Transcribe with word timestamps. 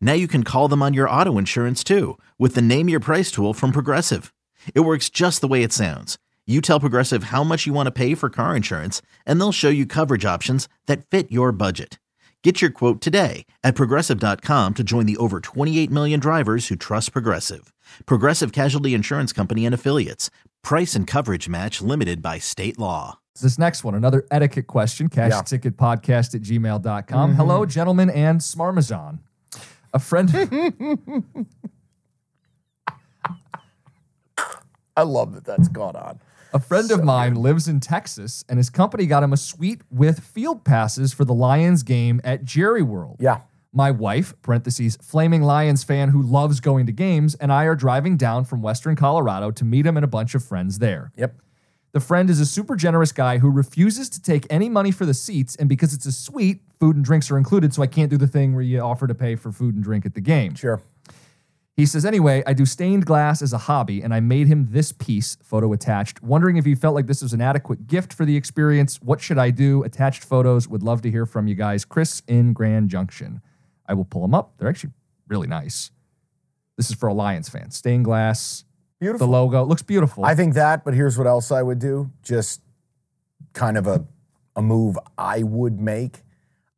Now 0.00 0.14
you 0.14 0.26
can 0.28 0.42
call 0.44 0.68
them 0.68 0.82
on 0.82 0.94
your 0.94 1.08
auto 1.10 1.36
insurance 1.38 1.84
too 1.84 2.16
with 2.38 2.54
the 2.54 2.62
Name 2.62 2.88
Your 2.88 3.00
Price 3.00 3.30
tool 3.30 3.52
from 3.52 3.72
Progressive. 3.72 4.32
It 4.74 4.80
works 4.80 5.10
just 5.10 5.40
the 5.42 5.48
way 5.48 5.62
it 5.62 5.72
sounds. 5.72 6.16
You 6.46 6.60
tell 6.60 6.80
Progressive 6.80 7.24
how 7.24 7.42
much 7.44 7.66
you 7.66 7.72
want 7.74 7.86
to 7.88 7.90
pay 7.90 8.14
for 8.14 8.30
car 8.30 8.54
insurance, 8.54 9.02
and 9.26 9.40
they'll 9.40 9.50
show 9.52 9.68
you 9.68 9.84
coverage 9.84 10.24
options 10.24 10.68
that 10.86 11.04
fit 11.06 11.30
your 11.32 11.50
budget. 11.50 11.98
Get 12.44 12.60
your 12.62 12.70
quote 12.70 13.00
today 13.00 13.44
at 13.64 13.74
progressive.com 13.74 14.74
to 14.74 14.84
join 14.84 15.06
the 15.06 15.16
over 15.16 15.40
28 15.40 15.90
million 15.90 16.20
drivers 16.20 16.68
who 16.68 16.76
trust 16.76 17.10
Progressive. 17.10 17.72
Progressive 18.06 18.52
Casualty 18.52 18.94
Insurance 18.94 19.32
Company 19.32 19.66
and 19.66 19.74
Affiliates. 19.74 20.30
Price 20.62 20.94
and 20.94 21.04
coverage 21.08 21.48
match 21.48 21.80
limited 21.82 22.22
by 22.22 22.38
state 22.38 22.78
law. 22.78 23.18
This 23.42 23.58
next 23.58 23.82
one, 23.82 23.96
another 23.96 24.24
etiquette 24.30 24.68
question, 24.68 25.08
cash 25.08 25.32
Yeah. 25.32 25.42
ticket 25.42 25.76
podcast 25.76 26.36
at 26.36 26.42
gmail.com. 26.42 27.30
Mm-hmm. 27.30 27.36
Hello, 27.36 27.66
gentlemen 27.66 28.08
and 28.10 28.40
Smarmazon. 28.40 29.18
A 29.96 29.98
friend 29.98 30.28
I 34.94 35.02
love 35.02 35.32
that 35.34 35.46
that's 35.46 35.68
gone 35.68 35.96
on. 35.96 36.20
a 36.52 36.60
friend 36.60 36.90
of 36.90 37.02
mine 37.02 37.34
lives 37.34 37.66
in 37.66 37.80
Texas 37.80 38.44
and 38.46 38.58
his 38.58 38.68
company 38.68 39.06
got 39.06 39.22
him 39.22 39.32
a 39.32 39.38
suite 39.38 39.80
with 39.90 40.20
field 40.20 40.66
passes 40.66 41.14
for 41.14 41.24
the 41.24 41.32
Lions 41.32 41.82
game 41.82 42.20
at 42.24 42.44
Jerry 42.44 42.82
World. 42.82 43.16
Yeah. 43.20 43.40
My 43.72 43.90
wife, 43.90 44.34
parentheses, 44.42 44.98
flaming 45.00 45.40
Lions 45.42 45.82
fan 45.82 46.10
who 46.10 46.20
loves 46.20 46.60
going 46.60 46.84
to 46.84 46.92
games, 46.92 47.34
and 47.36 47.50
I 47.50 47.64
are 47.64 47.74
driving 47.74 48.18
down 48.18 48.44
from 48.44 48.60
Western 48.60 48.96
Colorado 48.96 49.50
to 49.50 49.64
meet 49.64 49.86
him 49.86 49.96
and 49.96 50.04
a 50.04 50.08
bunch 50.08 50.34
of 50.34 50.44
friends 50.44 50.78
there. 50.78 51.10
Yep. 51.16 51.36
The 51.96 52.00
friend 52.00 52.28
is 52.28 52.40
a 52.40 52.44
super 52.44 52.76
generous 52.76 53.10
guy 53.10 53.38
who 53.38 53.50
refuses 53.50 54.10
to 54.10 54.20
take 54.20 54.46
any 54.50 54.68
money 54.68 54.90
for 54.90 55.06
the 55.06 55.14
seats, 55.14 55.56
and 55.56 55.66
because 55.66 55.94
it's 55.94 56.04
a 56.04 56.12
suite, 56.12 56.60
food 56.78 56.94
and 56.94 57.02
drinks 57.02 57.30
are 57.30 57.38
included, 57.38 57.72
so 57.72 57.82
I 57.82 57.86
can't 57.86 58.10
do 58.10 58.18
the 58.18 58.26
thing 58.26 58.52
where 58.52 58.62
you 58.62 58.80
offer 58.80 59.06
to 59.06 59.14
pay 59.14 59.34
for 59.34 59.50
food 59.50 59.74
and 59.74 59.82
drink 59.82 60.04
at 60.04 60.12
the 60.12 60.20
game. 60.20 60.54
Sure. 60.54 60.82
He 61.74 61.86
says, 61.86 62.04
anyway, 62.04 62.42
I 62.46 62.52
do 62.52 62.66
stained 62.66 63.06
glass 63.06 63.40
as 63.40 63.54
a 63.54 63.56
hobby, 63.56 64.02
and 64.02 64.12
I 64.12 64.20
made 64.20 64.46
him 64.46 64.66
this 64.72 64.92
piece, 64.92 65.38
photo 65.42 65.72
attached. 65.72 66.22
Wondering 66.22 66.58
if 66.58 66.66
he 66.66 66.74
felt 66.74 66.94
like 66.94 67.06
this 67.06 67.22
was 67.22 67.32
an 67.32 67.40
adequate 67.40 67.86
gift 67.86 68.12
for 68.12 68.26
the 68.26 68.36
experience. 68.36 69.00
What 69.00 69.22
should 69.22 69.38
I 69.38 69.48
do? 69.48 69.82
Attached 69.82 70.22
photos. 70.22 70.68
Would 70.68 70.82
love 70.82 71.00
to 71.00 71.10
hear 71.10 71.24
from 71.24 71.48
you 71.48 71.54
guys. 71.54 71.86
Chris 71.86 72.20
in 72.28 72.52
Grand 72.52 72.90
Junction. 72.90 73.40
I 73.86 73.94
will 73.94 74.04
pull 74.04 74.20
them 74.20 74.34
up. 74.34 74.52
They're 74.58 74.68
actually 74.68 74.92
really 75.28 75.48
nice. 75.48 75.92
This 76.76 76.90
is 76.90 76.96
for 76.96 77.06
a 77.06 77.14
Lions 77.14 77.48
fans. 77.48 77.74
Stained 77.74 78.04
glass, 78.04 78.65
Beautiful. 78.98 79.26
the 79.26 79.30
logo. 79.32 79.64
Looks 79.64 79.82
beautiful. 79.82 80.24
I 80.24 80.34
think 80.34 80.54
that, 80.54 80.84
but 80.84 80.94
here's 80.94 81.18
what 81.18 81.26
else 81.26 81.50
I 81.50 81.62
would 81.62 81.78
do. 81.78 82.10
Just 82.22 82.62
kind 83.52 83.76
of 83.76 83.86
a, 83.86 84.04
a 84.54 84.62
move 84.62 84.98
I 85.18 85.42
would 85.42 85.80
make. 85.80 86.22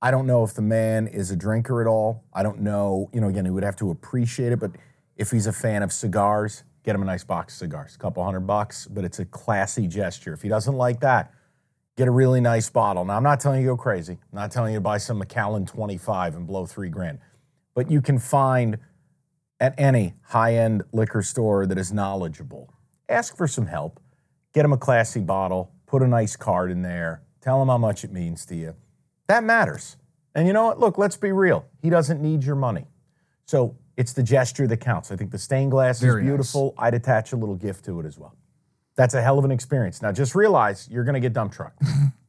I 0.00 0.10
don't 0.10 0.26
know 0.26 0.44
if 0.44 0.54
the 0.54 0.62
man 0.62 1.08
is 1.08 1.30
a 1.30 1.36
drinker 1.36 1.80
at 1.80 1.86
all. 1.86 2.24
I 2.32 2.42
don't 2.42 2.60
know, 2.60 3.10
you 3.12 3.20
know, 3.20 3.28
again, 3.28 3.44
he 3.44 3.50
would 3.50 3.64
have 3.64 3.76
to 3.76 3.90
appreciate 3.90 4.52
it, 4.52 4.60
but 4.60 4.72
if 5.16 5.30
he's 5.30 5.46
a 5.46 5.52
fan 5.52 5.82
of 5.82 5.92
cigars, 5.92 6.62
get 6.84 6.94
him 6.94 7.02
a 7.02 7.04
nice 7.04 7.24
box 7.24 7.54
of 7.54 7.58
cigars, 7.58 7.96
a 7.96 7.98
couple 7.98 8.24
hundred 8.24 8.46
bucks, 8.46 8.86
but 8.86 9.04
it's 9.04 9.18
a 9.18 9.24
classy 9.24 9.88
gesture. 9.88 10.32
If 10.32 10.42
he 10.42 10.48
doesn't 10.48 10.74
like 10.74 11.00
that, 11.00 11.32
get 11.96 12.06
a 12.06 12.12
really 12.12 12.40
nice 12.40 12.70
bottle. 12.70 13.04
Now, 13.04 13.16
I'm 13.16 13.24
not 13.24 13.40
telling 13.40 13.60
you 13.60 13.66
to 13.66 13.72
go 13.72 13.76
crazy. 13.76 14.12
I'm 14.12 14.38
not 14.38 14.52
telling 14.52 14.72
you 14.72 14.78
to 14.78 14.82
buy 14.82 14.98
some 14.98 15.18
Macallan 15.18 15.66
25 15.66 16.36
and 16.36 16.46
blow 16.46 16.64
three 16.64 16.88
grand, 16.88 17.18
but 17.74 17.90
you 17.90 18.00
can 18.00 18.18
find 18.20 18.78
at 19.60 19.74
any 19.78 20.14
high 20.22 20.54
end 20.54 20.82
liquor 20.92 21.22
store 21.22 21.66
that 21.66 21.78
is 21.78 21.92
knowledgeable. 21.92 22.72
Ask 23.08 23.36
for 23.36 23.48
some 23.48 23.66
help. 23.66 24.00
Get 24.54 24.64
him 24.64 24.72
a 24.72 24.78
classy 24.78 25.20
bottle, 25.20 25.72
put 25.86 26.02
a 26.02 26.06
nice 26.06 26.36
card 26.36 26.70
in 26.70 26.82
there, 26.82 27.22
tell 27.40 27.60
him 27.60 27.68
how 27.68 27.78
much 27.78 28.04
it 28.04 28.12
means 28.12 28.44
to 28.46 28.56
you. 28.56 28.74
That 29.26 29.44
matters. 29.44 29.96
And 30.34 30.46
you 30.46 30.52
know 30.52 30.66
what? 30.66 30.80
Look, 30.80 30.98
let's 30.98 31.16
be 31.16 31.32
real. 31.32 31.66
He 31.82 31.90
doesn't 31.90 32.20
need 32.22 32.44
your 32.44 32.56
money. 32.56 32.86
So 33.44 33.76
it's 33.96 34.12
the 34.12 34.22
gesture 34.22 34.66
that 34.66 34.78
counts. 34.78 35.10
I 35.10 35.16
think 35.16 35.30
the 35.30 35.38
stained 35.38 35.70
glass 35.70 36.00
Very 36.00 36.22
is 36.22 36.24
nice. 36.24 36.30
beautiful. 36.30 36.74
I'd 36.78 36.94
attach 36.94 37.32
a 37.32 37.36
little 37.36 37.56
gift 37.56 37.84
to 37.86 38.00
it 38.00 38.06
as 38.06 38.18
well. 38.18 38.36
That's 38.96 39.14
a 39.14 39.22
hell 39.22 39.38
of 39.38 39.44
an 39.44 39.50
experience. 39.50 40.02
Now 40.02 40.12
just 40.12 40.34
realize 40.34 40.88
you're 40.90 41.04
going 41.04 41.14
to 41.14 41.20
get 41.20 41.32
dump 41.32 41.52
trucked. 41.52 41.82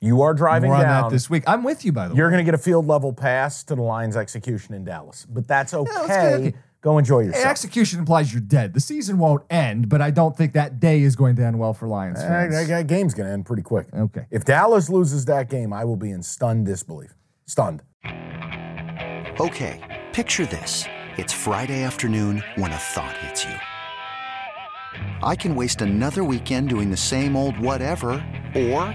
you 0.00 0.22
are 0.22 0.34
driving 0.34 0.68
More 0.70 0.78
on 0.78 0.84
down. 0.84 1.02
that 1.04 1.10
this 1.10 1.28
week. 1.30 1.44
I'm 1.46 1.62
with 1.64 1.84
you, 1.84 1.92
by 1.92 2.08
the 2.08 2.14
way. 2.14 2.18
You're 2.18 2.30
going 2.30 2.38
to 2.38 2.44
get 2.44 2.54
a 2.54 2.58
field 2.62 2.86
level 2.86 3.12
pass 3.12 3.62
to 3.64 3.74
the 3.74 3.82
Lions 3.82 4.16
execution 4.16 4.74
in 4.74 4.84
Dallas, 4.84 5.26
but 5.28 5.46
that's 5.48 5.72
okay. 5.74 5.90
let's 5.92 6.42
get- 6.44 6.54
Go 6.82 6.98
enjoy 6.98 7.20
yourself. 7.20 7.46
Execution 7.46 7.98
implies 7.98 8.32
you're 8.32 8.40
dead. 8.40 8.72
The 8.72 8.78
season 8.80 9.18
won't 9.18 9.42
end, 9.50 9.88
but 9.88 10.00
I 10.00 10.12
don't 10.12 10.36
think 10.36 10.52
that 10.52 10.78
day 10.78 11.00
is 11.02 11.16
going 11.16 11.34
to 11.36 11.44
end 11.44 11.58
well 11.58 11.74
for 11.74 11.88
Lions 11.88 12.20
fans. 12.22 12.54
that- 12.54 12.68
that 12.68 12.86
game's 12.86 13.12
going 13.12 13.26
to 13.26 13.32
end 13.32 13.44
pretty 13.44 13.62
quick. 13.62 13.88
Okay. 13.92 14.26
If 14.30 14.44
Dallas 14.44 14.88
loses 14.88 15.24
that 15.24 15.48
game, 15.48 15.72
I 15.72 15.84
will 15.84 15.96
be 15.96 16.12
in 16.12 16.22
stunned 16.22 16.66
disbelief. 16.66 17.14
Stunned. 17.46 17.82
Okay, 19.40 19.80
picture 20.12 20.46
this. 20.46 20.84
It's 21.16 21.32
Friday 21.32 21.82
afternoon 21.82 22.42
when 22.56 22.70
a 22.70 22.76
thought 22.76 23.16
hits 23.18 23.44
you. 23.44 23.54
I 25.22 25.34
can 25.34 25.54
waste 25.56 25.82
another 25.82 26.22
weekend 26.24 26.68
doing 26.68 26.90
the 26.90 26.96
same 26.96 27.34
old 27.36 27.58
whatever, 27.58 28.10
or 28.54 28.94